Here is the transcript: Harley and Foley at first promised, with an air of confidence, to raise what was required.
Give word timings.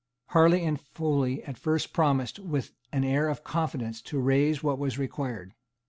Harley 0.29 0.63
and 0.63 0.81
Foley 0.81 1.43
at 1.43 1.59
first 1.59 1.93
promised, 1.93 2.39
with 2.39 2.71
an 2.91 3.03
air 3.03 3.29
of 3.29 3.43
confidence, 3.43 4.01
to 4.01 4.19
raise 4.19 4.63
what 4.63 4.79
was 4.79 4.97
required. 4.97 5.53